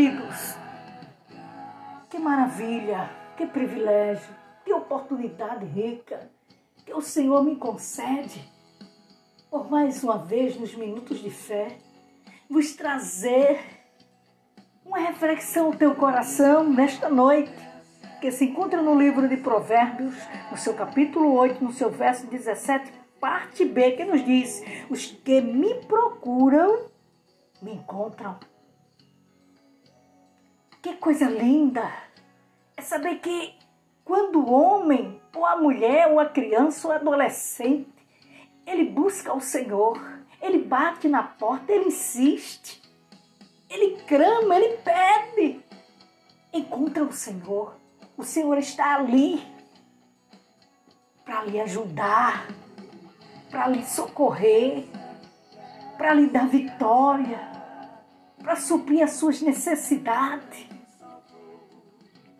queridos, 0.00 0.56
que 2.08 2.18
maravilha, 2.18 3.10
que 3.36 3.46
privilégio, 3.46 4.34
que 4.64 4.72
oportunidade 4.72 5.66
rica 5.66 6.30
que 6.86 6.94
o 6.94 7.02
Senhor 7.02 7.44
me 7.44 7.56
concede 7.56 8.50
por 9.50 9.70
mais 9.70 10.02
uma 10.02 10.16
vez 10.16 10.58
nos 10.58 10.74
minutos 10.74 11.18
de 11.18 11.28
fé, 11.28 11.76
vos 12.48 12.72
trazer 12.72 13.60
uma 14.86 14.98
reflexão 14.98 15.66
ao 15.66 15.74
teu 15.74 15.94
coração 15.94 16.64
nesta 16.64 17.10
noite, 17.10 17.52
que 18.22 18.30
se 18.30 18.46
encontra 18.46 18.80
no 18.80 18.98
livro 18.98 19.28
de 19.28 19.36
Provérbios, 19.36 20.14
no 20.50 20.56
seu 20.56 20.72
capítulo 20.72 21.34
8, 21.34 21.62
no 21.62 21.74
seu 21.74 21.90
verso 21.90 22.26
17, 22.26 22.90
parte 23.20 23.66
B, 23.66 23.92
que 23.92 24.04
nos 24.04 24.24
diz: 24.24 24.64
Os 24.88 25.04
que 25.06 25.42
me 25.42 25.74
procuram 25.84 26.86
me 27.60 27.74
encontram. 27.74 28.38
Que 30.82 30.94
coisa 30.94 31.28
linda! 31.28 31.92
É 32.76 32.80
saber 32.80 33.16
que 33.16 33.54
quando 34.02 34.40
o 34.40 34.50
homem, 34.50 35.20
ou 35.34 35.44
a 35.44 35.56
mulher, 35.56 36.08
ou 36.08 36.18
a 36.18 36.26
criança, 36.26 36.88
ou 36.88 36.94
adolescente, 36.94 37.92
ele 38.66 38.84
busca 38.84 39.34
o 39.34 39.40
Senhor, 39.40 40.00
ele 40.40 40.58
bate 40.58 41.06
na 41.06 41.22
porta, 41.22 41.70
ele 41.70 41.88
insiste, 41.88 42.80
ele 43.68 44.00
clama, 44.08 44.56
ele 44.56 44.78
pede. 44.78 45.60
Encontra 46.52 47.04
o 47.04 47.12
Senhor, 47.12 47.76
o 48.16 48.24
Senhor 48.24 48.56
está 48.58 48.96
ali 48.96 49.46
para 51.24 51.44
lhe 51.44 51.60
ajudar, 51.60 52.48
para 53.50 53.68
lhe 53.68 53.84
socorrer, 53.84 54.84
para 55.98 56.14
lhe 56.14 56.26
dar 56.26 56.48
vitória, 56.48 57.59
para 58.50 58.56
suprir 58.56 59.04
as 59.04 59.12
suas 59.12 59.40
necessidades. 59.40 60.66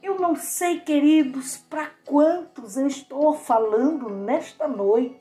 Eu 0.02 0.18
não 0.18 0.34
sei, 0.34 0.80
queridos, 0.80 1.56
para 1.56 1.86
quantos 2.04 2.76
eu 2.76 2.88
estou 2.88 3.32
falando 3.32 4.10
nesta 4.10 4.66
noite, 4.66 5.20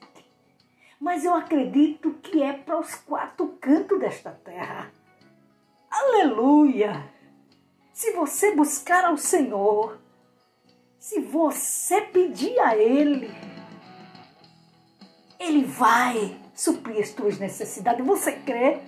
mas 0.99 1.23
eu 1.23 1.35
acredito 1.35 2.13
que 2.23 2.41
é 2.41 2.53
para 2.53 2.79
os 2.79 2.95
quatro 2.95 3.49
cantos 3.61 3.99
desta 3.99 4.31
terra. 4.31 4.91
Aleluia! 5.91 7.07
Se 7.93 8.11
você 8.13 8.55
buscar 8.55 9.05
ao 9.05 9.15
Senhor, 9.15 9.99
se 10.97 11.19
você 11.19 12.01
pedir 12.01 12.59
a 12.61 12.75
Ele, 12.75 13.29
Ele 15.39 15.65
vai 15.65 16.35
suprir 16.55 17.03
as 17.03 17.11
tuas 17.11 17.37
necessidades. 17.37 18.03
Você 18.03 18.31
crê? 18.31 18.81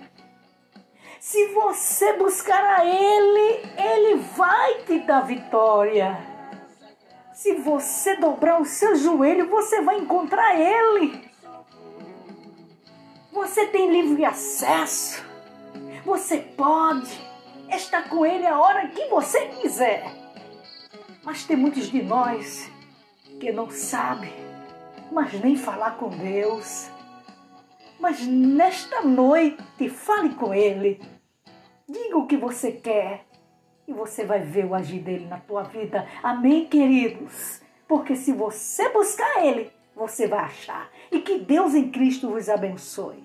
Se 1.22 1.46
você 1.54 2.14
buscar 2.14 2.80
a 2.80 2.84
Ele, 2.84 3.62
Ele 3.78 4.16
vai 4.36 4.82
te 4.82 4.98
dar 4.98 5.20
vitória. 5.20 6.18
Se 7.32 7.54
você 7.54 8.16
dobrar 8.16 8.60
o 8.60 8.64
seu 8.64 8.96
joelho, 8.96 9.48
você 9.48 9.80
vai 9.82 9.98
encontrar 9.98 10.58
Ele. 10.58 11.30
Você 13.32 13.66
tem 13.66 13.88
livre 13.88 14.24
acesso. 14.24 15.24
Você 16.04 16.38
pode 16.38 17.16
estar 17.70 18.08
com 18.08 18.26
Ele 18.26 18.44
a 18.44 18.58
hora 18.58 18.88
que 18.88 19.06
você 19.06 19.46
quiser. 19.46 20.04
Mas 21.22 21.44
tem 21.44 21.56
muitos 21.56 21.88
de 21.88 22.02
nós 22.02 22.68
que 23.38 23.52
não 23.52 23.70
sabem, 23.70 24.34
mas 25.12 25.32
nem 25.40 25.54
falar 25.54 25.92
com 25.98 26.08
Deus. 26.08 26.90
Mas 28.02 28.26
nesta 28.26 29.02
noite, 29.02 29.88
fale 29.88 30.30
com 30.30 30.52
Ele. 30.52 31.00
Diga 31.88 32.18
o 32.18 32.26
que 32.26 32.36
você 32.36 32.72
quer 32.72 33.24
e 33.86 33.92
você 33.92 34.24
vai 34.24 34.40
ver 34.40 34.66
o 34.66 34.74
agir 34.74 34.98
dele 34.98 35.26
na 35.26 35.38
tua 35.38 35.62
vida. 35.62 36.04
Amém, 36.20 36.66
queridos? 36.66 37.62
Porque 37.86 38.16
se 38.16 38.32
você 38.32 38.88
buscar 38.88 39.46
Ele, 39.46 39.70
você 39.94 40.26
vai 40.26 40.40
achar. 40.40 40.90
E 41.12 41.20
que 41.20 41.38
Deus 41.38 41.76
em 41.76 41.92
Cristo 41.92 42.28
vos 42.28 42.48
abençoe. 42.48 43.22